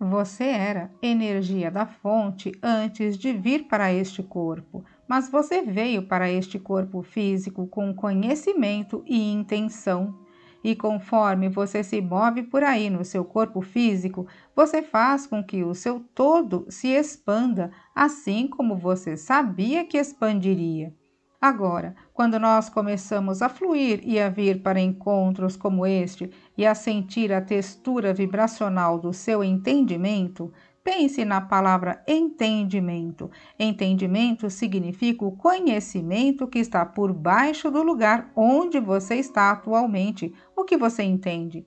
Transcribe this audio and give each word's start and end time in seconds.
Você 0.00 0.44
era 0.44 0.92
energia 1.02 1.72
da 1.72 1.84
fonte 1.84 2.52
antes 2.62 3.18
de 3.18 3.32
vir 3.32 3.66
para 3.66 3.92
este 3.92 4.22
corpo, 4.22 4.84
mas 5.08 5.28
você 5.28 5.60
veio 5.60 6.06
para 6.06 6.30
este 6.30 6.56
corpo 6.56 7.02
físico 7.02 7.66
com 7.66 7.92
conhecimento 7.92 9.02
e 9.04 9.32
intenção. 9.32 10.14
E 10.62 10.76
conforme 10.76 11.48
você 11.48 11.82
se 11.82 12.00
move 12.00 12.44
por 12.44 12.62
aí 12.62 12.88
no 12.88 13.04
seu 13.04 13.24
corpo 13.24 13.60
físico, 13.60 14.24
você 14.54 14.82
faz 14.82 15.26
com 15.26 15.42
que 15.42 15.64
o 15.64 15.74
seu 15.74 15.98
todo 16.14 16.64
se 16.68 16.88
expanda, 16.88 17.72
assim 17.92 18.46
como 18.46 18.76
você 18.76 19.16
sabia 19.16 19.84
que 19.84 19.98
expandiria. 19.98 20.94
Agora, 21.40 21.94
quando 22.12 22.36
nós 22.36 22.68
começamos 22.68 23.42
a 23.42 23.48
fluir 23.48 24.00
e 24.02 24.18
a 24.18 24.28
vir 24.28 24.60
para 24.60 24.80
encontros 24.80 25.56
como 25.56 25.86
este 25.86 26.28
e 26.56 26.66
a 26.66 26.74
sentir 26.74 27.32
a 27.32 27.40
textura 27.40 28.12
vibracional 28.12 28.98
do 28.98 29.12
seu 29.12 29.44
entendimento, 29.44 30.52
pense 30.82 31.24
na 31.24 31.40
palavra 31.40 32.02
entendimento. 32.08 33.30
Entendimento 33.56 34.50
significa 34.50 35.24
o 35.24 35.36
conhecimento 35.36 36.48
que 36.48 36.58
está 36.58 36.84
por 36.84 37.12
baixo 37.12 37.70
do 37.70 37.84
lugar 37.84 38.32
onde 38.34 38.80
você 38.80 39.14
está 39.14 39.52
atualmente, 39.52 40.34
o 40.56 40.64
que 40.64 40.76
você 40.76 41.04
entende 41.04 41.64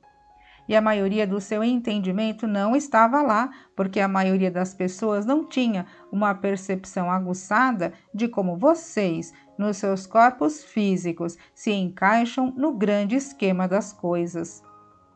e 0.71 0.75
a 0.75 0.79
maioria 0.79 1.27
do 1.27 1.41
seu 1.41 1.61
entendimento 1.61 2.47
não 2.47 2.75
estava 2.77 3.21
lá, 3.21 3.49
porque 3.75 3.99
a 3.99 4.07
maioria 4.07 4.49
das 4.49 4.73
pessoas 4.73 5.25
não 5.25 5.45
tinha 5.45 5.85
uma 6.09 6.33
percepção 6.33 7.11
aguçada 7.11 7.91
de 8.13 8.29
como 8.29 8.57
vocês, 8.57 9.33
nos 9.61 9.77
seus 9.77 10.07
corpos 10.07 10.63
físicos, 10.63 11.37
se 11.53 11.71
encaixam 11.71 12.51
no 12.57 12.73
grande 12.73 13.15
esquema 13.15 13.67
das 13.67 13.93
coisas. 13.93 14.63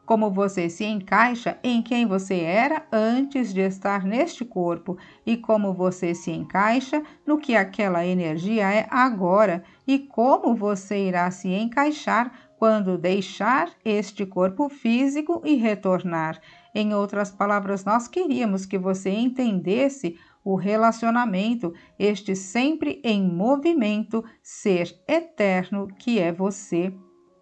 Como 0.05 0.29
você 0.29 0.69
se 0.69 0.85
encaixa 0.85 1.57
em 1.63 1.81
quem 1.81 2.05
você 2.05 2.41
era 2.41 2.85
antes 2.91 3.51
de 3.51 3.61
estar 3.61 4.03
neste 4.03 4.45
corpo 4.45 4.99
e 5.25 5.35
como 5.35 5.73
você 5.73 6.13
se 6.13 6.29
encaixa 6.29 7.01
no 7.25 7.39
que 7.39 7.55
aquela 7.55 8.05
energia 8.05 8.71
é 8.71 8.88
agora 8.91 9.63
e 9.88 9.97
como 9.97 10.53
você 10.53 11.07
irá 11.07 11.31
se 11.31 11.47
encaixar 11.47 12.31
quando 12.59 12.99
deixar 12.99 13.71
este 13.83 14.27
corpo 14.27 14.69
físico 14.69 15.41
e 15.43 15.55
retornar. 15.55 16.39
Em 16.73 16.93
outras 16.93 17.31
palavras, 17.31 17.83
nós 17.83 18.07
queríamos 18.07 18.66
que 18.66 18.77
você 18.77 19.09
entendesse 19.09 20.19
o 20.45 20.55
relacionamento, 20.55 21.73
este 21.97 22.35
sempre 22.35 23.01
em 23.03 23.27
movimento, 23.27 24.23
ser 24.43 24.95
eterno 25.07 25.88
que 25.97 26.19
é 26.19 26.31
você. 26.31 26.93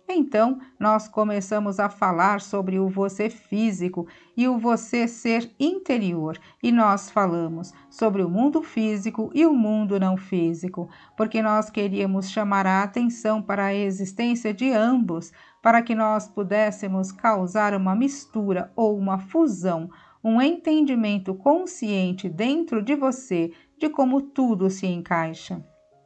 Então, 0.08 0.60
nós 0.80 1.08
começamos 1.08 1.80
a 1.80 1.90
falar 1.90 2.42
sobre 2.42 2.78
o 2.78 2.90
você 2.90 3.30
físico 3.30 4.06
e 4.36 4.48
o 4.48 4.58
você 4.58 5.08
ser 5.08 5.54
interior, 5.60 6.38
e 6.62 6.72
nós 6.72 7.10
falamos 7.10 7.74
sobre 7.90 8.22
o 8.22 8.30
mundo 8.30 8.62
físico 8.62 9.32
e 9.34 9.46
o 9.46 9.54
mundo 9.54 10.00
não 10.00 10.18
físico, 10.18 10.90
porque 11.18 11.42
nós 11.42 11.70
queríamos 11.70 12.30
chamar 12.30 12.68
a 12.68 12.84
atenção 12.84 13.42
para 13.42 13.66
a 13.66 13.74
existência 13.74 14.54
de 14.54 14.72
ambos, 14.72 15.32
para 15.62 15.82
que 15.82 15.96
nós 15.96 16.28
pudéssemos 16.28 17.12
causar 17.12 17.74
uma 17.74 17.96
mistura 17.96 18.72
ou 18.76 18.98
uma 18.98 19.18
fusão, 19.18 19.90
um 20.24 20.42
entendimento 20.42 21.36
consciente 21.36 22.30
dentro 22.30 22.82
de 22.82 22.96
você 22.96 23.52
de 23.78 23.90
como 23.90 24.22
tudo 24.22 24.70
se 24.70 24.88
encaixa 24.88 25.64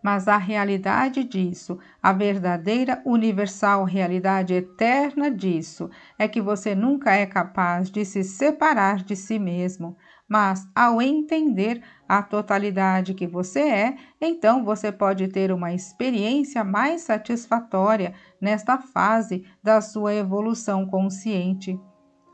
mas 0.07 0.27
a 0.29 0.37
realidade 0.37 1.21
disso, 1.23 1.77
a 2.01 2.13
verdadeira 2.13 3.01
universal 3.05 3.83
realidade 3.83 4.53
eterna 4.53 5.29
disso, 5.29 5.89
é 6.17 6.29
que 6.29 6.41
você 6.41 6.73
nunca 6.73 7.13
é 7.13 7.25
capaz 7.25 7.89
de 7.89 8.05
se 8.05 8.23
separar 8.23 9.03
de 9.03 9.17
si 9.17 9.37
mesmo. 9.37 9.97
Mas 10.25 10.65
ao 10.73 11.01
entender 11.01 11.81
a 12.07 12.23
totalidade 12.23 13.13
que 13.13 13.27
você 13.27 13.59
é, 13.59 13.97
então 14.21 14.63
você 14.63 14.93
pode 14.93 15.27
ter 15.27 15.51
uma 15.51 15.73
experiência 15.73 16.63
mais 16.63 17.01
satisfatória 17.01 18.13
nesta 18.39 18.77
fase 18.77 19.45
da 19.63 19.81
sua 19.81 20.13
evolução 20.13 20.85
consciente. 20.85 21.77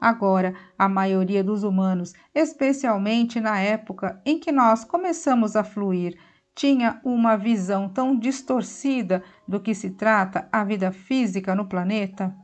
Agora, 0.03 0.53
a 0.77 0.89
maioria 0.89 1.41
dos 1.41 1.63
humanos, 1.63 2.13
especialmente 2.35 3.39
na 3.39 3.61
época 3.61 4.21
em 4.25 4.37
que 4.37 4.51
nós 4.51 4.83
começamos 4.83 5.55
a 5.55 5.63
fluir, 5.63 6.17
tinha 6.53 6.99
uma 7.05 7.37
visão 7.37 7.87
tão 7.87 8.13
distorcida 8.13 9.23
do 9.47 9.61
que 9.61 9.73
se 9.73 9.91
trata 9.91 10.45
a 10.51 10.61
vida 10.65 10.91
física 10.91 11.55
no 11.55 11.69
planeta? 11.69 12.35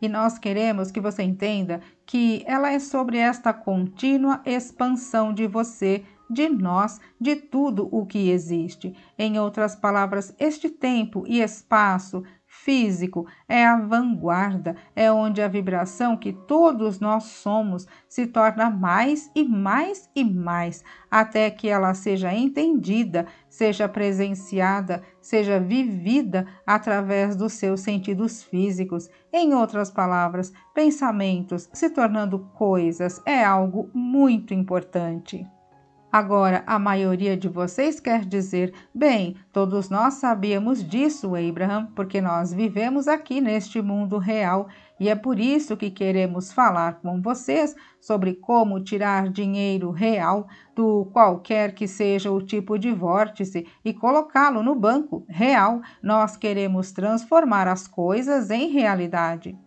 E 0.00 0.08
nós 0.08 0.38
queremos 0.38 0.90
que 0.90 0.98
você 0.98 1.22
entenda 1.22 1.82
que 2.06 2.42
ela 2.46 2.72
é 2.72 2.78
sobre 2.78 3.18
esta 3.18 3.52
contínua 3.52 4.40
expansão 4.46 5.34
de 5.34 5.46
você, 5.46 6.02
de 6.30 6.48
nós, 6.48 6.98
de 7.20 7.36
tudo 7.36 7.90
o 7.92 8.06
que 8.06 8.30
existe. 8.30 8.96
Em 9.18 9.38
outras 9.38 9.76
palavras, 9.76 10.34
este 10.38 10.70
tempo 10.70 11.24
e 11.26 11.42
espaço 11.42 12.22
físico 12.64 13.26
é 13.48 13.64
a 13.64 13.76
vanguarda, 13.76 14.76
é 14.94 15.10
onde 15.10 15.40
a 15.40 15.48
vibração 15.48 16.16
que 16.16 16.32
todos 16.32 16.98
nós 16.98 17.24
somos 17.24 17.86
se 18.08 18.26
torna 18.26 18.70
mais 18.70 19.30
e 19.34 19.44
mais 19.44 20.10
e 20.14 20.24
mais, 20.24 20.82
até 21.10 21.50
que 21.50 21.68
ela 21.68 21.94
seja 21.94 22.34
entendida, 22.34 23.26
seja 23.48 23.88
presenciada, 23.88 25.02
seja 25.20 25.60
vivida 25.60 26.46
através 26.66 27.36
dos 27.36 27.52
seus 27.52 27.80
sentidos 27.80 28.42
físicos. 28.42 29.08
Em 29.32 29.54
outras 29.54 29.90
palavras, 29.90 30.52
pensamentos 30.74 31.68
se 31.72 31.90
tornando 31.90 32.38
coisas 32.54 33.22
é 33.24 33.44
algo 33.44 33.90
muito 33.94 34.52
importante. 34.52 35.46
Agora, 36.16 36.64
a 36.66 36.78
maioria 36.78 37.36
de 37.36 37.46
vocês 37.46 38.00
quer 38.00 38.24
dizer: 38.24 38.72
bem, 38.94 39.36
todos 39.52 39.90
nós 39.90 40.14
sabíamos 40.14 40.82
disso, 40.82 41.34
Abraham, 41.36 41.92
porque 41.94 42.22
nós 42.22 42.54
vivemos 42.54 43.06
aqui 43.06 43.38
neste 43.38 43.82
mundo 43.82 44.16
real 44.16 44.66
e 44.98 45.10
é 45.10 45.14
por 45.14 45.38
isso 45.38 45.76
que 45.76 45.90
queremos 45.90 46.50
falar 46.50 47.00
com 47.02 47.20
vocês 47.20 47.76
sobre 48.00 48.32
como 48.32 48.82
tirar 48.82 49.28
dinheiro 49.28 49.90
real 49.90 50.48
do 50.74 51.04
qualquer 51.12 51.74
que 51.74 51.86
seja 51.86 52.32
o 52.32 52.40
tipo 52.40 52.78
de 52.78 52.90
vórtice 52.92 53.66
e 53.84 53.92
colocá-lo 53.92 54.62
no 54.62 54.74
banco 54.74 55.22
real. 55.28 55.82
Nós 56.02 56.34
queremos 56.34 56.92
transformar 56.92 57.68
as 57.68 57.86
coisas 57.86 58.48
em 58.48 58.70
realidade. 58.70 59.65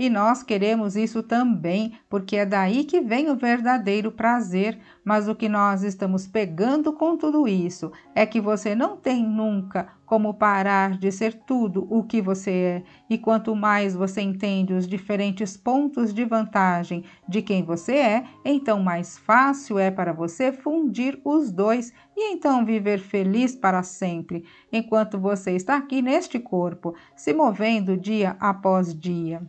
E 0.00 0.08
nós 0.08 0.42
queremos 0.42 0.96
isso 0.96 1.22
também, 1.22 1.92
porque 2.08 2.36
é 2.36 2.46
daí 2.46 2.84
que 2.84 3.02
vem 3.02 3.28
o 3.28 3.36
verdadeiro 3.36 4.10
prazer. 4.10 4.78
Mas 5.04 5.28
o 5.28 5.34
que 5.34 5.46
nós 5.46 5.82
estamos 5.82 6.26
pegando 6.26 6.90
com 6.94 7.18
tudo 7.18 7.46
isso 7.46 7.92
é 8.14 8.24
que 8.24 8.40
você 8.40 8.74
não 8.74 8.96
tem 8.96 9.22
nunca 9.22 9.88
como 10.06 10.32
parar 10.32 10.96
de 10.96 11.12
ser 11.12 11.34
tudo 11.44 11.86
o 11.90 12.02
que 12.02 12.22
você 12.22 12.50
é. 12.50 12.82
E 13.10 13.18
quanto 13.18 13.54
mais 13.54 13.94
você 13.94 14.22
entende 14.22 14.72
os 14.72 14.88
diferentes 14.88 15.54
pontos 15.54 16.14
de 16.14 16.24
vantagem 16.24 17.04
de 17.28 17.42
quem 17.42 17.62
você 17.62 17.96
é, 17.96 18.24
então 18.42 18.82
mais 18.82 19.18
fácil 19.18 19.78
é 19.78 19.90
para 19.90 20.14
você 20.14 20.50
fundir 20.50 21.20
os 21.22 21.52
dois 21.52 21.92
e 22.16 22.32
então 22.32 22.64
viver 22.64 23.00
feliz 23.00 23.54
para 23.54 23.82
sempre, 23.82 24.46
enquanto 24.72 25.18
você 25.18 25.50
está 25.50 25.76
aqui 25.76 26.00
neste 26.00 26.38
corpo, 26.38 26.94
se 27.14 27.34
movendo 27.34 27.98
dia 27.98 28.34
após 28.40 28.98
dia 28.98 29.42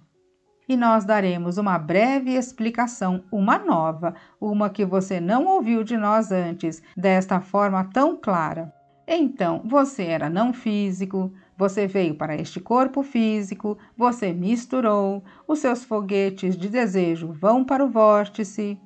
e 0.68 0.78
nós 0.78 1.06
daremos 1.06 1.58
uma 1.58 1.78
breve 1.78 2.34
explicação, 2.34 3.24
uma 3.32 3.58
nova, 3.58 4.14
uma 4.40 4.70
que 4.70 4.86
você 4.86 5.20
não 5.20 5.46
ouviu 5.46 5.84
de 5.84 5.98
nós 5.98 6.32
antes, 6.32 6.82
desta 6.96 7.42
forma 7.42 7.84
tão 7.84 8.16
clara. 8.16 8.74
Então, 9.08 9.62
você 9.66 10.04
era 10.04 10.30
não 10.30 10.54
físico, 10.54 11.34
você 11.58 11.86
veio 11.86 12.16
para 12.16 12.36
este 12.36 12.60
corpo 12.60 13.04
físico, 13.04 13.78
você 13.98 14.32
misturou, 14.32 15.24
os 15.48 15.60
seus 15.60 15.84
foguetes 15.84 16.58
de 16.58 16.70
desejo 16.70 17.32
vão 17.34 17.64
para 17.64 17.84
o 17.84 17.90
vórtice. 17.90 18.80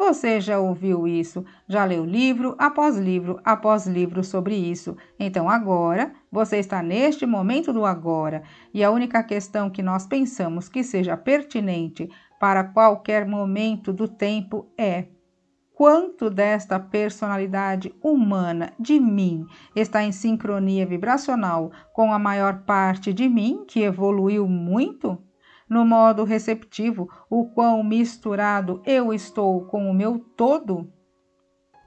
Você 0.00 0.40
já 0.40 0.58
ouviu 0.58 1.06
isso, 1.06 1.44
já 1.68 1.84
leu 1.84 2.06
livro 2.06 2.54
após 2.56 2.96
livro 2.96 3.38
após 3.44 3.86
livro 3.86 4.24
sobre 4.24 4.54
isso. 4.54 4.96
Então 5.18 5.46
agora, 5.46 6.14
você 6.32 6.56
está 6.56 6.82
neste 6.82 7.26
momento 7.26 7.70
do 7.70 7.84
agora, 7.84 8.42
e 8.72 8.82
a 8.82 8.90
única 8.90 9.22
questão 9.22 9.68
que 9.68 9.82
nós 9.82 10.06
pensamos 10.06 10.70
que 10.70 10.82
seja 10.82 11.18
pertinente 11.18 12.08
para 12.40 12.64
qualquer 12.64 13.28
momento 13.28 13.92
do 13.92 14.08
tempo 14.08 14.72
é: 14.78 15.08
quanto 15.74 16.30
desta 16.30 16.80
personalidade 16.80 17.94
humana 18.02 18.72
de 18.80 18.98
mim 18.98 19.44
está 19.76 20.02
em 20.02 20.12
sincronia 20.12 20.86
vibracional 20.86 21.70
com 21.92 22.10
a 22.10 22.18
maior 22.18 22.62
parte 22.62 23.12
de 23.12 23.28
mim 23.28 23.66
que 23.68 23.80
evoluiu 23.82 24.48
muito? 24.48 25.18
No 25.70 25.86
modo 25.86 26.24
receptivo, 26.24 27.08
o 27.30 27.46
quão 27.46 27.84
misturado 27.84 28.82
eu 28.84 29.14
estou 29.14 29.66
com 29.66 29.88
o 29.88 29.94
meu 29.94 30.18
todo? 30.36 30.92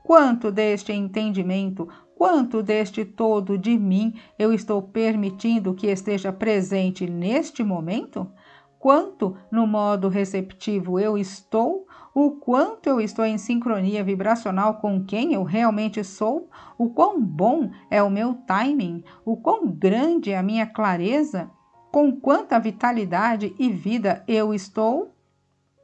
Quanto 0.05 0.49
deste 0.49 0.93
entendimento, 0.93 1.89
quanto 2.15 2.63
deste 2.63 3.03
todo 3.03 3.57
de 3.57 3.77
mim 3.77 4.13
eu 4.39 4.53
estou 4.53 4.81
permitindo 4.81 5.73
que 5.73 5.87
esteja 5.87 6.31
presente 6.31 7.05
neste 7.05 7.61
momento? 7.61 8.31
Quanto 8.79 9.37
no 9.51 9.67
modo 9.67 10.07
receptivo 10.07 10.99
eu 10.99 11.17
estou? 11.17 11.85
O 12.13 12.31
quanto 12.31 12.87
eu 12.87 13.01
estou 13.01 13.25
em 13.25 13.37
sincronia 13.37 14.03
vibracional 14.03 14.75
com 14.75 15.03
quem 15.03 15.33
eu 15.33 15.43
realmente 15.43 16.03
sou? 16.03 16.49
O 16.77 16.89
quão 16.89 17.21
bom 17.21 17.69
é 17.89 18.03
o 18.03 18.09
meu 18.09 18.33
timing? 18.33 19.03
O 19.25 19.35
quão 19.35 19.67
grande 19.67 20.31
é 20.31 20.37
a 20.37 20.43
minha 20.43 20.67
clareza? 20.67 21.49
Com 21.93 22.11
quanta 22.11 22.59
vitalidade 22.59 23.53
e 23.59 23.69
vida 23.69 24.23
eu 24.27 24.51
estou? 24.51 25.13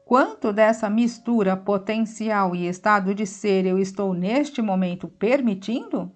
Quanto 0.07 0.51
dessa 0.51 0.89
mistura 0.89 1.55
potencial 1.55 2.55
e 2.55 2.67
estado 2.67 3.13
de 3.13 3.27
ser 3.27 3.67
eu 3.67 3.77
estou 3.77 4.11
neste 4.11 4.59
momento 4.59 5.07
permitindo? 5.07 6.11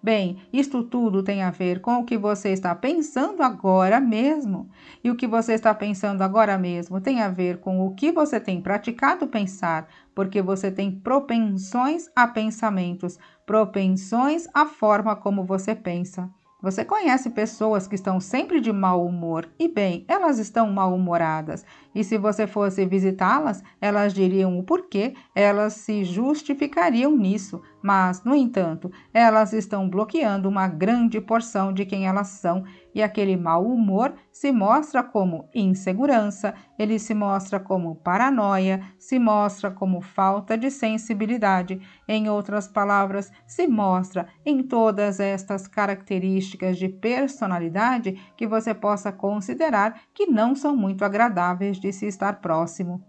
Bem, 0.00 0.38
isto 0.52 0.84
tudo 0.84 1.20
tem 1.20 1.42
a 1.42 1.50
ver 1.50 1.80
com 1.80 1.98
o 1.98 2.04
que 2.04 2.16
você 2.16 2.50
está 2.50 2.76
pensando 2.76 3.42
agora 3.42 3.98
mesmo. 3.98 4.70
E 5.02 5.10
o 5.10 5.16
que 5.16 5.26
você 5.26 5.54
está 5.54 5.74
pensando 5.74 6.22
agora 6.22 6.56
mesmo 6.56 7.00
tem 7.00 7.20
a 7.20 7.28
ver 7.28 7.58
com 7.58 7.84
o 7.84 7.92
que 7.92 8.12
você 8.12 8.38
tem 8.38 8.60
praticado 8.60 9.26
pensar, 9.26 9.88
porque 10.14 10.40
você 10.40 10.70
tem 10.70 10.92
propensões 10.92 12.08
a 12.14 12.28
pensamentos, 12.28 13.18
propensões 13.44 14.46
à 14.54 14.64
forma 14.64 15.16
como 15.16 15.42
você 15.42 15.74
pensa. 15.74 16.30
Você 16.64 16.82
conhece 16.82 17.28
pessoas 17.28 17.86
que 17.86 17.94
estão 17.94 18.18
sempre 18.18 18.58
de 18.58 18.72
mau 18.72 19.04
humor 19.04 19.46
e, 19.58 19.68
bem, 19.68 20.02
elas 20.08 20.38
estão 20.38 20.72
mal-humoradas. 20.72 21.62
E 21.94 22.02
se 22.02 22.16
você 22.16 22.46
fosse 22.46 22.86
visitá-las, 22.86 23.62
elas 23.78 24.14
diriam 24.14 24.58
o 24.58 24.62
porquê, 24.62 25.12
elas 25.34 25.74
se 25.74 26.04
justificariam 26.04 27.14
nisso. 27.14 27.60
Mas, 27.86 28.24
no 28.24 28.34
entanto, 28.34 28.90
elas 29.12 29.52
estão 29.52 29.90
bloqueando 29.90 30.48
uma 30.48 30.66
grande 30.66 31.20
porção 31.20 31.70
de 31.70 31.84
quem 31.84 32.06
elas 32.06 32.28
são 32.28 32.64
e 32.94 33.02
aquele 33.02 33.36
mau 33.36 33.62
humor 33.62 34.14
se 34.32 34.50
mostra 34.50 35.02
como 35.02 35.50
insegurança, 35.54 36.54
ele 36.78 36.98
se 36.98 37.12
mostra 37.12 37.60
como 37.60 37.96
paranoia, 37.96 38.80
se 38.98 39.18
mostra 39.18 39.70
como 39.70 40.00
falta 40.00 40.56
de 40.56 40.70
sensibilidade. 40.70 41.78
Em 42.08 42.26
outras 42.26 42.66
palavras, 42.66 43.30
se 43.46 43.66
mostra 43.68 44.28
em 44.46 44.62
todas 44.62 45.20
estas 45.20 45.68
características 45.68 46.78
de 46.78 46.88
personalidade 46.88 48.12
que 48.34 48.46
você 48.46 48.72
possa 48.72 49.12
considerar 49.12 50.00
que 50.14 50.24
não 50.24 50.54
são 50.54 50.74
muito 50.74 51.04
agradáveis 51.04 51.76
de 51.78 51.92
se 51.92 52.06
estar 52.06 52.40
próximo. 52.40 53.04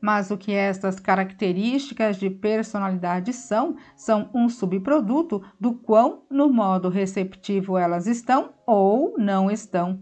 Mas 0.00 0.30
o 0.30 0.36
que 0.36 0.52
estas 0.52 1.00
características 1.00 2.16
de 2.16 2.30
personalidade 2.30 3.32
são, 3.32 3.76
são 3.96 4.30
um 4.34 4.48
subproduto 4.48 5.42
do 5.58 5.74
quão 5.74 6.22
no 6.30 6.52
modo 6.52 6.88
receptivo 6.88 7.76
elas 7.78 8.06
estão 8.06 8.50
ou 8.66 9.18
não 9.18 9.50
estão. 9.50 10.00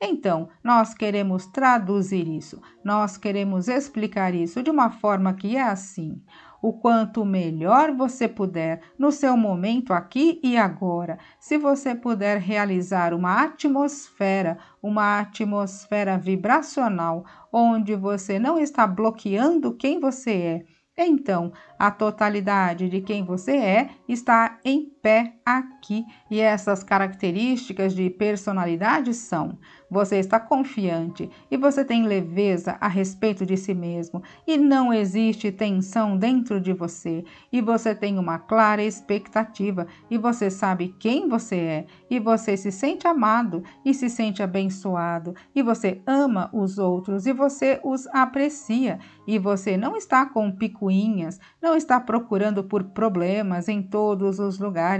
Então, 0.00 0.50
nós 0.62 0.92
queremos 0.92 1.46
traduzir 1.46 2.28
isso, 2.28 2.60
nós 2.84 3.16
queremos 3.16 3.66
explicar 3.66 4.34
isso 4.34 4.62
de 4.62 4.70
uma 4.70 4.90
forma 4.90 5.32
que 5.32 5.56
é 5.56 5.62
assim 5.62 6.22
o 6.60 6.72
quanto 6.72 7.24
melhor 7.24 7.92
você 7.92 8.26
puder 8.26 8.80
no 8.98 9.12
seu 9.12 9.36
momento 9.36 9.92
aqui 9.92 10.40
e 10.42 10.56
agora. 10.56 11.18
Se 11.38 11.58
você 11.58 11.94
puder 11.94 12.38
realizar 12.38 13.14
uma 13.14 13.42
atmosfera, 13.42 14.58
uma 14.82 15.20
atmosfera 15.20 16.18
vibracional, 16.18 17.24
onde 17.52 17.94
você 17.94 18.38
não 18.38 18.58
está 18.58 18.86
bloqueando 18.86 19.74
quem 19.74 20.00
você 20.00 20.64
é, 20.98 21.06
então 21.06 21.52
a 21.78 21.90
totalidade 21.90 22.88
de 22.88 23.02
quem 23.02 23.22
você 23.22 23.54
é 23.54 23.90
está 24.08 24.58
em 24.64 24.95
pé 25.06 25.34
aqui. 25.44 26.04
E 26.28 26.40
essas 26.40 26.82
características 26.82 27.94
de 27.94 28.10
personalidade 28.10 29.14
são 29.14 29.56
você 29.88 30.18
está 30.18 30.40
confiante 30.40 31.30
e 31.48 31.56
você 31.56 31.84
tem 31.84 32.04
leveza 32.04 32.76
a 32.80 32.88
respeito 32.88 33.46
de 33.46 33.56
si 33.56 33.72
mesmo 33.72 34.20
e 34.44 34.56
não 34.56 34.92
existe 34.92 35.52
tensão 35.52 36.16
dentro 36.16 36.60
de 36.60 36.72
você. 36.72 37.24
E 37.52 37.60
você 37.60 37.94
tem 37.94 38.18
uma 38.18 38.38
clara 38.38 38.82
expectativa 38.82 39.86
e 40.10 40.18
você 40.18 40.50
sabe 40.50 40.94
quem 40.98 41.28
você 41.28 41.56
é. 41.56 41.86
E 42.10 42.18
você 42.18 42.56
se 42.56 42.72
sente 42.72 43.06
amado 43.06 43.62
e 43.84 43.94
se 43.94 44.10
sente 44.10 44.42
abençoado. 44.42 45.34
E 45.54 45.62
você 45.62 46.02
ama 46.04 46.50
os 46.52 46.78
outros 46.78 47.26
e 47.26 47.32
você 47.32 47.80
os 47.84 48.08
aprecia. 48.08 48.98
E 49.24 49.38
você 49.38 49.76
não 49.76 49.96
está 49.96 50.26
com 50.26 50.50
picuinhas, 50.50 51.38
não 51.62 51.76
está 51.76 52.00
procurando 52.00 52.64
por 52.64 52.82
problemas 52.84 53.68
em 53.68 53.82
todos 53.82 54.40
os 54.40 54.58
lugares 54.58 54.95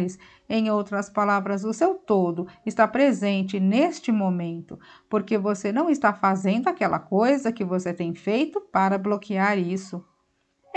em 0.48 0.70
outras 0.70 1.10
palavras, 1.10 1.64
o 1.64 1.72
seu 1.72 1.94
todo 1.94 2.46
está 2.64 2.86
presente 2.86 3.58
neste 3.58 4.12
momento, 4.12 4.78
porque 5.08 5.36
você 5.36 5.72
não 5.72 5.90
está 5.90 6.12
fazendo 6.12 6.68
aquela 6.68 6.98
coisa 6.98 7.52
que 7.52 7.64
você 7.64 7.92
tem 7.92 8.14
feito 8.14 8.60
para 8.60 8.98
bloquear 8.98 9.58
isso. 9.58 10.04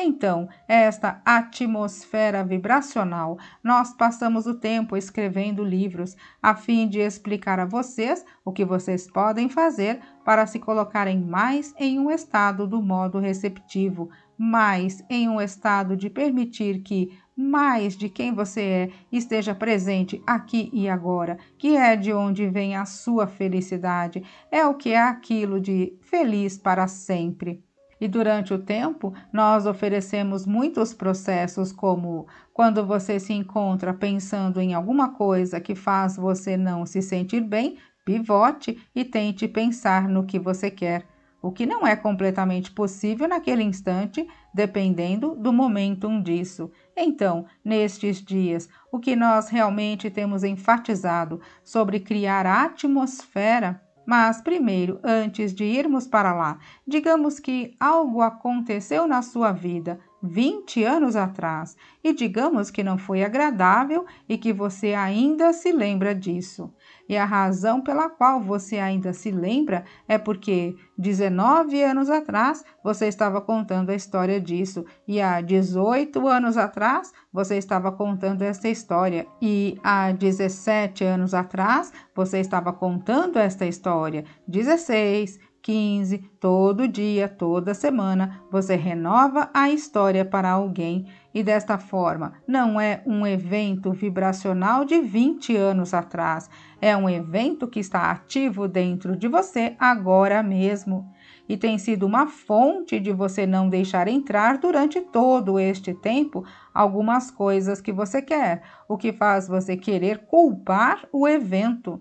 Então, 0.01 0.47
esta 0.65 1.21
atmosfera 1.25 2.41
vibracional, 2.41 3.37
nós 3.61 3.93
passamos 3.93 4.47
o 4.47 4.53
tempo 4.53 4.95
escrevendo 4.95 5.61
livros 5.61 6.15
a 6.41 6.55
fim 6.55 6.87
de 6.87 6.99
explicar 6.99 7.59
a 7.59 7.65
vocês 7.65 8.23
o 8.45 8.53
que 8.53 8.63
vocês 8.63 9.11
podem 9.11 9.49
fazer 9.49 9.99
para 10.23 10.45
se 10.45 10.57
colocarem 10.57 11.19
mais 11.19 11.73
em 11.77 11.99
um 11.99 12.09
estado 12.09 12.65
do 12.65 12.81
modo 12.81 13.19
receptivo, 13.19 14.09
mais 14.37 15.03
em 15.09 15.27
um 15.27 15.41
estado 15.41 15.97
de 15.97 16.09
permitir 16.09 16.81
que 16.81 17.19
mais 17.39 17.95
de 17.95 18.09
quem 18.09 18.33
você 18.33 18.61
é 18.61 18.89
esteja 19.09 19.55
presente 19.55 20.21
aqui 20.27 20.69
e 20.73 20.89
agora, 20.89 21.37
que 21.57 21.77
é 21.77 21.95
de 21.95 22.11
onde 22.11 22.45
vem 22.47 22.75
a 22.75 22.83
sua 22.83 23.27
felicidade, 23.27 24.21
é 24.51 24.65
o 24.65 24.73
que 24.73 24.91
é 24.91 24.99
aquilo 24.99 25.57
de 25.57 25.97
feliz 26.01 26.57
para 26.57 26.85
sempre. 26.85 27.63
E 28.01 28.09
durante 28.09 28.53
o 28.53 28.59
tempo, 28.59 29.13
nós 29.31 29.65
oferecemos 29.65 30.45
muitos 30.45 30.93
processos, 30.93 31.71
como 31.71 32.27
quando 32.53 32.85
você 32.85 33.19
se 33.21 33.31
encontra 33.31 33.93
pensando 33.93 34.59
em 34.59 34.73
alguma 34.73 35.13
coisa 35.13 35.61
que 35.61 35.75
faz 35.75 36.17
você 36.17 36.57
não 36.57 36.85
se 36.85 37.01
sentir 37.01 37.41
bem, 37.41 37.77
pivote 38.03 38.77
e 38.93 39.05
tente 39.05 39.47
pensar 39.47 40.09
no 40.09 40.25
que 40.25 40.37
você 40.37 40.69
quer 40.69 41.05
o 41.41 41.51
que 41.51 41.65
não 41.65 41.85
é 41.85 41.95
completamente 41.95 42.71
possível 42.71 43.27
naquele 43.27 43.63
instante, 43.63 44.27
dependendo 44.53 45.35
do 45.35 45.53
momentum 45.53 46.21
disso. 46.21 46.71
Então, 46.95 47.45
nestes 47.63 48.23
dias, 48.23 48.67
o 48.91 48.99
que 48.99 49.15
nós 49.15 49.49
realmente 49.49 50.09
temos 50.09 50.43
enfatizado 50.43 51.39
sobre 51.63 51.99
criar 51.99 52.45
a 52.45 52.63
atmosfera 52.63 53.81
mas 54.09 54.41
primeiro, 54.41 54.99
antes 55.03 55.53
de 55.53 55.63
irmos 55.63 56.07
para 56.07 56.33
lá, 56.33 56.57
digamos 56.87 57.39
que 57.39 57.75
algo 57.79 58.23
aconteceu 58.23 59.07
na 59.07 59.21
sua 59.21 59.51
vida 59.51 59.99
20 60.23 60.83
anos 60.83 61.15
atrás 61.15 61.77
e 62.03 62.11
digamos 62.11 62.71
que 62.71 62.83
não 62.83 62.97
foi 62.97 63.23
agradável 63.23 64.07
e 64.27 64.35
que 64.35 64.51
você 64.51 64.95
ainda 64.95 65.53
se 65.53 65.71
lembra 65.71 66.15
disso. 66.15 66.73
E 67.09 67.17
a 67.17 67.25
razão 67.25 67.81
pela 67.81 68.07
qual 68.07 68.39
você 68.39 68.77
ainda 68.77 69.11
se 69.13 69.31
lembra 69.31 69.83
é 70.07 70.15
porque 70.15 70.75
19 70.95 71.81
anos 71.81 72.07
atrás 72.07 72.63
você 72.83 73.07
estava 73.07 73.41
contando 73.41 73.89
a 73.89 73.95
história 73.95 74.39
disso, 74.39 74.85
e 75.07 75.19
há 75.19 75.41
18 75.41 76.27
anos 76.27 76.55
atrás 76.55 77.11
você 77.33 77.57
estava 77.57 77.91
contando 77.91 78.43
esta 78.43 78.69
história, 78.69 79.25
e 79.41 79.79
há 79.83 80.11
17 80.11 81.03
anos 81.03 81.33
atrás 81.33 81.91
você 82.15 82.39
estava 82.39 82.71
contando 82.71 83.37
esta 83.37 83.65
história. 83.65 84.23
16, 84.47 85.39
15, 85.61 86.17
todo 86.39 86.87
dia, 86.87 87.27
toda 87.27 87.73
semana, 87.73 88.41
você 88.51 88.75
renova 88.75 89.49
a 89.53 89.69
história 89.69 90.23
para 90.23 90.51
alguém 90.51 91.05
e 91.33 91.43
desta 91.43 91.77
forma 91.77 92.33
não 92.47 92.79
é 92.79 93.03
um 93.05 93.25
evento 93.25 93.91
vibracional 93.91 94.83
de 94.83 94.99
20 94.99 95.55
anos 95.55 95.93
atrás, 95.93 96.49
é 96.81 96.95
um 96.95 97.09
evento 97.09 97.67
que 97.67 97.79
está 97.79 98.09
ativo 98.09 98.67
dentro 98.67 99.15
de 99.15 99.27
você 99.27 99.75
agora 99.79 100.41
mesmo. 100.41 101.07
e 101.47 101.57
tem 101.57 101.79
sido 101.79 102.05
uma 102.05 102.27
fonte 102.27 102.99
de 102.99 103.11
você 103.11 103.47
não 103.47 103.67
deixar 103.67 104.07
entrar 104.07 104.59
durante 104.59 105.01
todo 105.01 105.59
este 105.59 105.95
tempo 105.95 106.45
algumas 106.71 107.31
coisas 107.31 107.81
que 107.81 107.91
você 107.91 108.21
quer, 108.21 108.61
o 108.87 108.95
que 108.95 109.11
faz 109.11 109.47
você 109.47 109.75
querer 109.75 110.27
culpar 110.27 111.07
o 111.11 111.27
evento. 111.27 111.99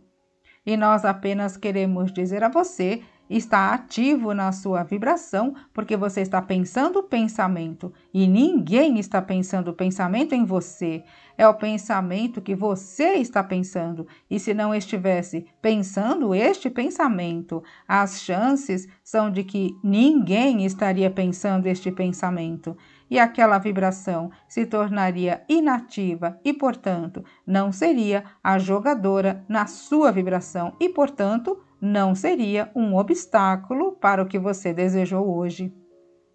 E 0.67 0.77
nós 0.77 1.03
apenas 1.03 1.57
queremos 1.57 2.12
dizer 2.12 2.45
a 2.45 2.50
você 2.50 3.03
está 3.28 3.75
ativo 3.75 4.32
na 4.32 4.52
sua 4.52 4.82
vibração 4.82 5.54
porque 5.73 5.97
você 5.97 6.20
está 6.20 6.40
pensando 6.40 7.00
o 7.00 7.02
pensamento 7.02 7.92
e 8.12 8.26
ninguém 8.26 8.99
está 8.99 9.20
pensando 9.20 9.68
o 9.68 9.75
pensamento 9.75 10.35
em 10.35 10.44
você. 10.44 11.04
É 11.37 11.47
o 11.47 11.54
pensamento 11.54 12.40
que 12.40 12.54
você 12.54 13.14
está 13.14 13.44
pensando. 13.44 14.06
E 14.28 14.40
se 14.40 14.52
não 14.52 14.75
estivesse 14.75 15.47
pensando 15.62 16.35
este 16.35 16.68
pensamento, 16.68 17.62
as 17.87 18.20
chances 18.20 18.88
são 19.04 19.30
de 19.30 19.44
que 19.44 19.76
ninguém 19.82 20.64
estaria 20.64 21.08
pensando 21.08 21.66
este 21.66 21.92
pensamento. 21.92 22.76
E 23.11 23.18
aquela 23.18 23.58
vibração 23.58 24.30
se 24.49 24.66
tornaria 24.66 25.42
inativa 25.49 26.38
e, 26.44 26.52
portanto, 26.52 27.25
não 27.47 27.73
seria 27.73 28.25
a 28.42 28.58
jogadora 28.58 29.44
na 29.49 29.66
sua 29.66 30.11
vibração 30.11 30.75
e, 30.78 30.88
portanto, 30.88 31.58
não 31.80 32.14
seria 32.14 32.70
um 32.75 32.97
obstáculo 32.97 33.92
para 33.92 34.23
o 34.23 34.26
que 34.26 34.38
você 34.38 34.73
desejou 34.73 35.37
hoje. 35.37 35.73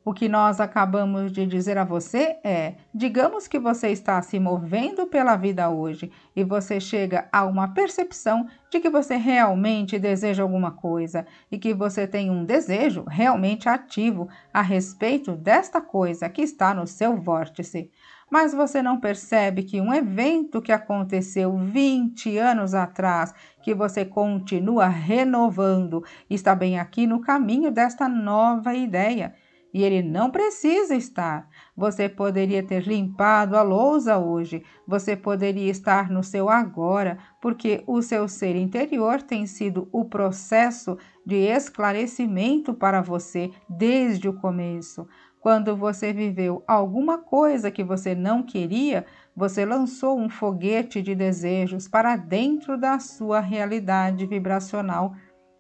O 0.06 0.14
que 0.14 0.28
nós 0.28 0.60
acabamos 0.60 1.32
de 1.32 1.46
dizer 1.46 1.78
a 1.78 1.86
você 1.86 2.38
é: 2.44 2.76
digamos 2.94 3.48
que 3.48 3.58
você 3.58 3.90
está 3.90 4.22
se 4.22 4.38
movendo 4.38 5.08
pela 5.08 5.38
vida 5.38 5.70
hoje 5.70 6.12
e 6.36 6.44
você 6.44 6.78
chega 6.78 7.30
a 7.32 7.46
uma 7.46 7.70
percepção 7.70 8.46
de 8.70 8.82
que 8.82 8.90
você 8.90 9.16
realmente 9.16 9.98
deseja 9.98 10.44
alguma 10.44 10.72
coisa 10.72 11.26
e 11.50 11.58
que 11.58 11.74
você 11.74 12.06
tem 12.06 12.30
um 12.30 12.44
desejo 12.44 13.06
realmente 13.08 13.70
ativo 13.70 14.28
a 14.54 14.62
respeito 14.62 15.38
desta 15.38 15.80
coisa 15.80 16.28
que 16.28 16.42
está 16.42 16.74
no 16.74 16.86
seu 16.86 17.16
vórtice 17.16 17.90
mas 18.34 18.52
você 18.52 18.82
não 18.82 19.00
percebe 19.00 19.62
que 19.62 19.80
um 19.80 19.94
evento 19.94 20.60
que 20.60 20.72
aconteceu 20.72 21.56
20 21.56 22.36
anos 22.40 22.74
atrás, 22.74 23.32
que 23.62 23.76
você 23.76 24.04
continua 24.04 24.88
renovando, 24.88 26.04
está 26.28 26.56
bem 26.56 26.80
aqui 26.80 27.06
no 27.06 27.22
caminho 27.22 27.70
desta 27.70 28.10
nova 28.10 28.74
ideia. 28.74 29.36
E 29.72 29.84
ele 29.84 30.02
não 30.02 30.32
precisa 30.32 30.96
estar. 30.96 31.48
Você 31.78 32.10
poderia 32.10 32.64
ter 32.64 32.88
limpado 32.88 33.56
a 33.56 33.62
lousa 33.62 34.18
hoje, 34.18 34.64
você 34.88 35.16
poderia 35.16 35.70
estar 35.70 36.10
no 36.10 36.24
seu 36.24 36.50
agora, 36.50 37.20
porque 37.40 37.84
o 37.86 38.02
seu 38.02 38.28
ser 38.28 38.56
interior 38.56 39.22
tem 39.22 39.46
sido 39.46 39.88
o 39.92 40.06
processo 40.06 40.98
de 41.24 41.36
esclarecimento 41.36 42.74
para 42.74 43.00
você 43.00 43.52
desde 43.70 44.28
o 44.28 44.34
começo. 44.34 45.08
Quando 45.44 45.76
você 45.76 46.14
viveu 46.14 46.64
alguma 46.66 47.18
coisa 47.18 47.70
que 47.70 47.84
você 47.84 48.16
não 48.16 48.42
queria, 48.42 49.06
você 49.36 49.66
lançou 49.66 50.18
um 50.18 50.30
foguete 50.30 51.02
de 51.02 51.14
desejos 51.14 51.86
para 51.86 52.16
dentro 52.16 52.78
da 52.78 52.98
sua 52.98 53.42
realidade 53.42 54.26
vibracional 54.26 55.14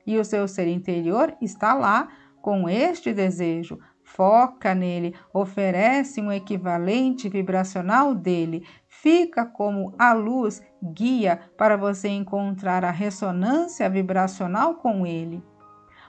e 0.08 0.18
o 0.18 0.24
seu 0.24 0.48
ser 0.48 0.70
interior 0.70 1.36
está 1.42 1.74
lá 1.74 2.08
com 2.42 2.70
este 2.70 3.12
desejo. 3.12 3.78
Foca 4.06 4.74
nele, 4.74 5.14
oferece 5.34 6.22
um 6.22 6.32
equivalente 6.32 7.28
vibracional 7.28 8.16
dele, 8.16 8.66
fica 8.88 9.46
como 9.46 9.94
a 10.00 10.14
luz 10.14 10.62
guia 10.82 11.42
para 11.58 11.76
você 11.76 12.08
encontrar 12.08 12.86
a 12.86 12.92
ressonância 12.92 13.90
vibracional 13.90 14.76
com 14.76 15.06
ele. 15.06 15.44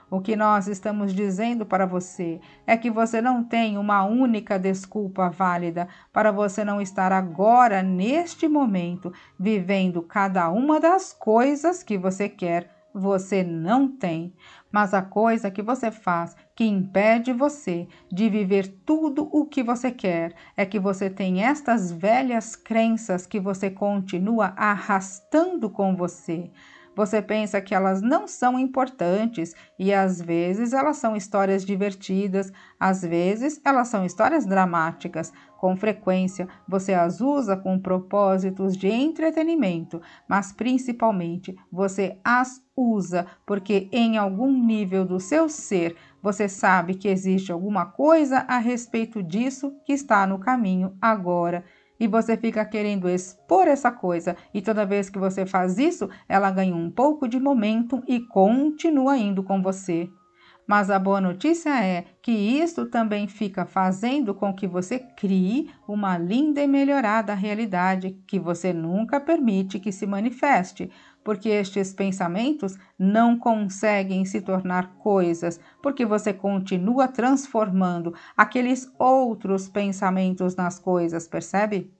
O 0.09 0.21
que 0.21 0.35
nós 0.35 0.67
estamos 0.67 1.13
dizendo 1.13 1.65
para 1.65 1.85
você 1.85 2.39
é 2.67 2.77
que 2.77 2.91
você 2.91 3.21
não 3.21 3.43
tem 3.43 3.75
uma 3.77 4.03
única 4.05 4.59
desculpa 4.59 5.29
válida 5.29 5.87
para 6.13 6.31
você 6.31 6.63
não 6.63 6.79
estar 6.79 7.11
agora, 7.11 7.81
neste 7.81 8.47
momento, 8.47 9.11
vivendo 9.39 10.03
cada 10.03 10.49
uma 10.51 10.79
das 10.79 11.11
coisas 11.11 11.81
que 11.81 11.97
você 11.97 12.29
quer. 12.29 12.69
Você 12.93 13.43
não 13.43 13.89
tem. 13.89 14.31
Mas 14.71 14.93
a 14.93 15.01
coisa 15.01 15.51
que 15.51 15.61
você 15.61 15.91
faz 15.91 16.35
que 16.55 16.63
impede 16.63 17.33
você 17.33 17.87
de 18.09 18.29
viver 18.29 18.67
tudo 18.85 19.27
o 19.33 19.45
que 19.45 19.63
você 19.63 19.91
quer 19.91 20.33
é 20.55 20.65
que 20.65 20.79
você 20.79 21.09
tem 21.09 21.43
estas 21.43 21.91
velhas 21.91 22.55
crenças 22.55 23.25
que 23.25 23.39
você 23.39 23.69
continua 23.69 24.53
arrastando 24.55 25.69
com 25.69 25.95
você. 25.95 26.51
Você 26.95 27.21
pensa 27.21 27.59
que 27.59 27.75
elas 27.75 28.01
não 28.01 28.25
são 28.25 28.57
importantes 28.57 29.53
e 29.77 29.93
às 29.93 30.21
vezes 30.21 30.71
elas 30.71 30.95
são 30.95 31.15
histórias 31.15 31.65
divertidas, 31.65 32.53
às 32.79 33.01
vezes 33.01 33.59
elas 33.65 33.89
são 33.89 34.05
histórias 34.05 34.45
dramáticas. 34.45 35.33
Com 35.59 35.75
frequência 35.75 36.47
você 36.67 36.93
as 36.93 37.19
usa 37.19 37.57
com 37.57 37.79
propósitos 37.79 38.77
de 38.77 38.87
entretenimento, 38.87 40.01
mas 40.27 40.53
principalmente 40.53 41.55
você 41.71 42.17
as 42.23 42.61
usa 42.77 43.25
porque 43.45 43.89
em 43.91 44.17
algum 44.17 44.51
nível 44.51 45.05
do 45.05 45.19
seu 45.19 45.49
ser 45.49 45.95
você 46.21 46.47
sabe 46.47 46.95
que 46.95 47.07
existe 47.07 47.51
alguma 47.51 47.85
coisa 47.85 48.45
a 48.47 48.57
respeito 48.57 49.23
disso 49.23 49.73
que 49.85 49.93
está 49.93 50.27
no 50.27 50.39
caminho 50.39 50.95
agora 51.01 51.63
e 51.99 52.07
você 52.07 52.35
fica 52.37 52.65
querendo 52.65 53.09
expor 53.09 53.67
essa 53.67 53.91
coisa, 53.91 54.35
e 54.53 54.61
toda 54.61 54.85
vez 54.85 55.09
que 55.09 55.19
você 55.19 55.45
faz 55.45 55.77
isso, 55.77 56.09
ela 56.27 56.51
ganha 56.51 56.75
um 56.75 56.89
pouco 56.89 57.27
de 57.27 57.39
momento 57.39 58.03
e 58.07 58.19
continua 58.19 59.17
indo 59.17 59.43
com 59.43 59.61
você. 59.61 60.09
Mas 60.67 60.89
a 60.89 60.97
boa 60.97 61.21
notícia 61.21 61.69
é 61.83 62.05
que 62.21 62.31
isto 62.31 62.87
também 62.87 63.27
fica 63.27 63.65
fazendo 63.65 64.33
com 64.33 64.53
que 64.53 64.67
você 64.67 64.97
crie 64.97 65.69
uma 65.87 66.17
linda 66.17 66.61
e 66.61 66.67
melhorada 66.67 67.35
realidade 67.35 68.17
que 68.27 68.39
você 68.39 68.73
nunca 68.73 69.19
permite 69.19 69.79
que 69.79 69.91
se 69.91 70.07
manifeste, 70.07 70.89
porque 71.23 71.49
estes 71.49 71.93
pensamentos 71.93 72.75
não 72.97 73.37
conseguem 73.37 74.25
se 74.25 74.41
tornar 74.41 74.95
coisas, 74.97 75.59
porque 75.83 76.03
você 76.05 76.33
continua 76.33 77.07
transformando 77.07 78.13
aqueles 78.35 78.91
outros 78.97 79.69
pensamentos 79.69 80.55
nas 80.55 80.79
coisas, 80.79 81.27
percebe? 81.27 81.91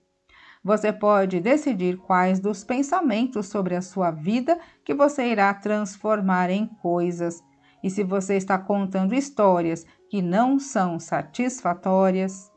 Você 0.62 0.92
pode 0.92 1.40
decidir 1.40 1.96
quais 1.98 2.40
dos 2.40 2.64
pensamentos 2.64 3.46
sobre 3.46 3.76
a 3.76 3.82
sua 3.82 4.10
vida 4.10 4.58
que 4.84 4.94
você 4.94 5.30
irá 5.30 5.54
transformar 5.54 6.50
em 6.50 6.66
coisas. 6.66 7.42
E 7.86 7.90
se 7.90 8.02
você 8.02 8.34
está 8.34 8.58
contando 8.58 9.14
histórias 9.14 9.86
que 10.10 10.20
não 10.20 10.58
são 10.58 10.98
satisfatórias, 10.98 12.50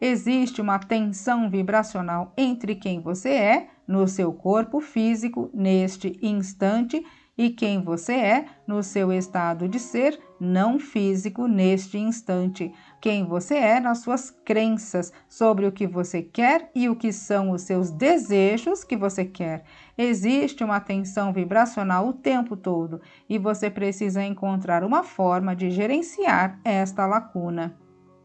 existe 0.00 0.60
uma 0.60 0.78
tensão 0.78 1.50
vibracional 1.50 2.32
entre 2.36 2.76
quem 2.76 3.00
você 3.00 3.30
é 3.30 3.70
no 3.88 4.06
seu 4.06 4.32
corpo 4.32 4.80
físico 4.80 5.50
neste 5.52 6.16
instante 6.22 7.04
e 7.36 7.50
quem 7.50 7.82
você 7.82 8.12
é 8.12 8.44
no 8.68 8.80
seu 8.84 9.12
estado 9.12 9.68
de 9.68 9.80
ser 9.80 10.16
não 10.38 10.78
físico 10.78 11.48
neste 11.48 11.98
instante, 11.98 12.72
quem 13.00 13.24
você 13.24 13.54
é 13.54 13.80
nas 13.80 13.98
suas 13.98 14.30
crenças 14.30 15.12
sobre 15.28 15.66
o 15.66 15.72
que 15.72 15.86
você 15.86 16.22
quer 16.22 16.70
e 16.74 16.88
o 16.88 16.96
que 16.96 17.12
são 17.12 17.50
os 17.50 17.62
seus 17.62 17.90
desejos 17.90 18.84
que 18.84 18.96
você 18.96 19.24
quer. 19.24 19.64
Existe 19.96 20.64
uma 20.64 20.80
tensão 20.80 21.32
vibracional 21.32 22.08
o 22.08 22.12
tempo 22.12 22.56
todo 22.56 23.00
e 23.28 23.38
você 23.38 23.70
precisa 23.70 24.22
encontrar 24.22 24.82
uma 24.84 25.02
forma 25.02 25.54
de 25.54 25.70
gerenciar 25.70 26.58
esta 26.64 27.06
lacuna. 27.06 27.76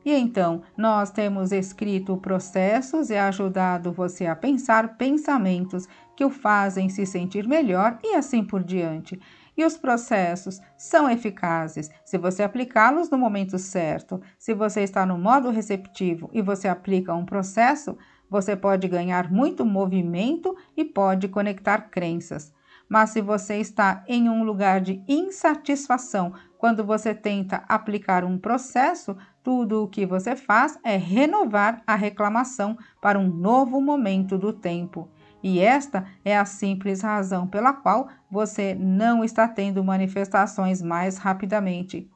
E 0.05 0.13
então, 0.13 0.61
nós 0.77 1.11
temos 1.11 1.51
escrito 1.51 2.17
processos 2.17 3.09
e 3.09 3.15
ajudado 3.15 3.91
você 3.93 4.25
a 4.25 4.35
pensar 4.35 4.97
pensamentos 4.97 5.87
que 6.15 6.25
o 6.25 6.29
fazem 6.29 6.89
se 6.89 7.05
sentir 7.05 7.47
melhor 7.47 7.97
e 8.03 8.15
assim 8.15 8.43
por 8.43 8.63
diante. 8.63 9.19
E 9.55 9.63
os 9.63 9.77
processos 9.77 10.59
são 10.75 11.09
eficazes 11.09 11.89
se 12.03 12.17
você 12.17 12.43
aplicá-los 12.43 13.09
no 13.09 13.17
momento 13.17 13.59
certo. 13.59 14.21
Se 14.37 14.53
você 14.53 14.81
está 14.81 15.05
no 15.05 15.17
modo 15.17 15.49
receptivo 15.49 16.29
e 16.33 16.41
você 16.41 16.67
aplica 16.67 17.13
um 17.13 17.25
processo, 17.25 17.97
você 18.29 18.55
pode 18.55 18.87
ganhar 18.87 19.31
muito 19.31 19.63
movimento 19.63 20.55
e 20.75 20.83
pode 20.83 21.27
conectar 21.27 21.89
crenças. 21.89 22.51
Mas 22.89 23.11
se 23.11 23.21
você 23.21 23.57
está 23.57 24.03
em 24.07 24.27
um 24.29 24.43
lugar 24.43 24.81
de 24.81 25.03
insatisfação 25.07 26.33
quando 26.57 26.83
você 26.83 27.13
tenta 27.13 27.63
aplicar 27.67 28.23
um 28.23 28.37
processo, 28.37 29.15
tudo 29.43 29.83
o 29.83 29.87
que 29.87 30.05
você 30.05 30.35
faz 30.35 30.79
é 30.83 30.95
renovar 30.95 31.81
a 31.85 31.95
reclamação 31.95 32.77
para 33.01 33.19
um 33.19 33.27
novo 33.27 33.81
momento 33.81 34.37
do 34.37 34.53
tempo. 34.53 35.09
E 35.43 35.59
esta 35.59 36.05
é 36.23 36.37
a 36.37 36.45
simples 36.45 37.01
razão 37.01 37.45
pela 37.45 37.73
qual 37.73 38.07
você 38.31 38.73
não 38.73 39.25
está 39.25 39.45
tendo 39.45 39.83
manifestações 39.83 40.81
mais 40.81 41.17
rapidamente. 41.17 42.09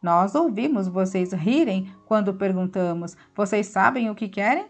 Nós 0.00 0.36
ouvimos 0.36 0.86
vocês 0.86 1.32
rirem 1.32 1.92
quando 2.06 2.32
perguntamos: 2.32 3.16
vocês 3.34 3.66
sabem 3.66 4.08
o 4.08 4.14
que 4.14 4.28
querem? 4.28 4.66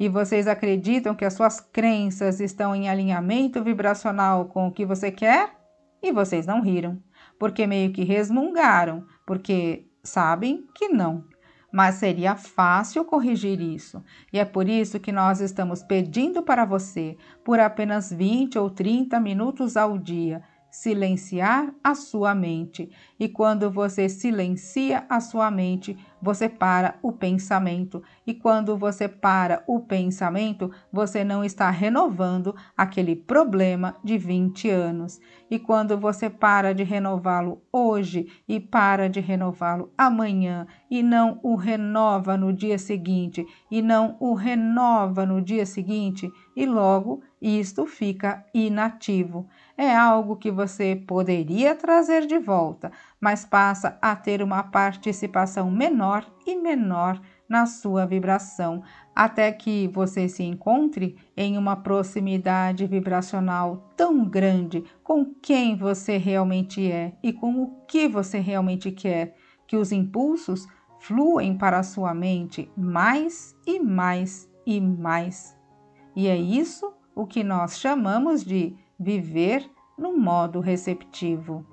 E 0.00 0.08
vocês 0.08 0.48
acreditam 0.48 1.14
que 1.14 1.24
as 1.24 1.34
suas 1.34 1.60
crenças 1.60 2.40
estão 2.40 2.74
em 2.74 2.88
alinhamento 2.88 3.62
vibracional 3.62 4.46
com 4.46 4.66
o 4.66 4.72
que 4.72 4.84
você 4.84 5.12
quer? 5.12 5.54
E 6.02 6.10
vocês 6.10 6.46
não 6.46 6.60
riram, 6.60 7.00
porque 7.38 7.66
meio 7.66 7.92
que 7.92 8.02
resmungaram, 8.02 9.06
porque 9.24 9.86
sabem 10.02 10.66
que 10.74 10.88
não. 10.88 11.24
Mas 11.74 11.96
seria 11.96 12.36
fácil 12.36 13.04
corrigir 13.04 13.60
isso. 13.60 14.00
E 14.32 14.38
é 14.38 14.44
por 14.44 14.68
isso 14.68 15.00
que 15.00 15.10
nós 15.10 15.40
estamos 15.40 15.82
pedindo 15.82 16.40
para 16.40 16.64
você, 16.64 17.16
por 17.42 17.58
apenas 17.58 18.12
20 18.12 18.56
ou 18.60 18.70
30 18.70 19.18
minutos 19.18 19.76
ao 19.76 19.98
dia, 19.98 20.40
silenciar 20.74 21.72
a 21.84 21.94
sua 21.94 22.34
mente. 22.34 22.90
E 23.18 23.28
quando 23.28 23.70
você 23.70 24.08
silencia 24.08 25.06
a 25.08 25.20
sua 25.20 25.48
mente, 25.48 25.96
você 26.20 26.48
para 26.48 26.98
o 27.00 27.12
pensamento. 27.12 28.02
E 28.26 28.34
quando 28.34 28.76
você 28.76 29.06
para 29.08 29.62
o 29.68 29.78
pensamento, 29.78 30.72
você 30.92 31.22
não 31.22 31.44
está 31.44 31.70
renovando 31.70 32.56
aquele 32.76 33.14
problema 33.14 33.94
de 34.02 34.18
20 34.18 34.68
anos. 34.68 35.20
E 35.48 35.60
quando 35.60 35.96
você 35.96 36.28
para 36.28 36.74
de 36.74 36.82
renová-lo 36.82 37.62
hoje 37.72 38.26
e 38.48 38.58
para 38.58 39.08
de 39.08 39.20
renová-lo 39.20 39.92
amanhã, 39.96 40.66
e 40.90 41.04
não 41.04 41.38
o 41.40 41.54
renova 41.54 42.36
no 42.36 42.52
dia 42.52 42.78
seguinte, 42.78 43.46
e 43.70 43.80
não 43.80 44.16
o 44.18 44.34
renova 44.34 45.24
no 45.24 45.40
dia 45.40 45.64
seguinte, 45.64 46.28
e 46.56 46.66
logo 46.66 47.22
isto 47.40 47.86
fica 47.86 48.44
inativo 48.52 49.46
é 49.76 49.94
algo 49.94 50.36
que 50.36 50.50
você 50.50 50.94
poderia 50.94 51.74
trazer 51.74 52.26
de 52.26 52.38
volta, 52.38 52.92
mas 53.20 53.44
passa 53.44 53.98
a 54.00 54.14
ter 54.14 54.42
uma 54.42 54.62
participação 54.62 55.70
menor 55.70 56.24
e 56.46 56.56
menor 56.56 57.20
na 57.48 57.66
sua 57.66 58.06
vibração, 58.06 58.82
até 59.14 59.52
que 59.52 59.88
você 59.88 60.28
se 60.28 60.42
encontre 60.42 61.16
em 61.36 61.58
uma 61.58 61.76
proximidade 61.76 62.86
vibracional 62.86 63.92
tão 63.96 64.24
grande 64.24 64.84
com 65.02 65.24
quem 65.42 65.76
você 65.76 66.16
realmente 66.16 66.90
é 66.90 67.12
e 67.22 67.32
com 67.32 67.62
o 67.62 67.84
que 67.86 68.08
você 68.08 68.38
realmente 68.38 68.90
quer, 68.90 69.36
que 69.66 69.76
os 69.76 69.92
impulsos 69.92 70.66
fluem 71.00 71.56
para 71.56 71.78
a 71.78 71.82
sua 71.82 72.14
mente 72.14 72.70
mais 72.76 73.54
e 73.66 73.78
mais 73.78 74.48
e 74.66 74.80
mais. 74.80 75.56
E 76.16 76.28
é 76.28 76.36
isso 76.36 76.92
o 77.14 77.26
que 77.26 77.44
nós 77.44 77.78
chamamos 77.78 78.42
de 78.42 78.76
viver 78.98 79.68
no 79.98 80.16
modo 80.16 80.60
receptivo. 80.60 81.64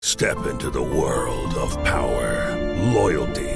Step 0.00 0.46
into 0.46 0.70
the 0.70 0.82
world 0.82 1.52
of 1.58 1.76
power, 1.84 2.56
loyalty, 2.94 3.55